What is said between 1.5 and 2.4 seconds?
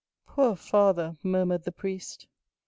the priest.